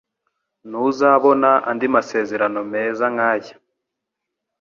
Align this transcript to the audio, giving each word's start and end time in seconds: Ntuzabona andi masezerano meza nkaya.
Ntuzabona 0.69 1.49
andi 1.69 1.87
masezerano 1.95 2.59
meza 2.71 3.05
nkaya. 3.13 3.53